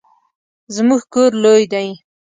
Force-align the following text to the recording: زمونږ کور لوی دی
زمونږ 0.75 1.01
کور 1.13 1.31
لوی 1.43 1.63
دی 1.73 1.87